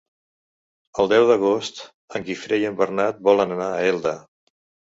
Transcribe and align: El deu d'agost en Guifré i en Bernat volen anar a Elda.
El 1.03 1.11
deu 1.11 1.25
d'agost 1.33 1.83
en 2.17 2.25
Guifré 2.31 2.61
i 2.65 2.67
en 2.71 2.81
Bernat 2.83 3.23
volen 3.29 3.57
anar 3.59 3.71
a 3.77 3.81
Elda. 3.93 4.19